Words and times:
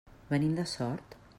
Venim 0.31 0.55
de 0.59 0.65
Sort. 0.73 1.17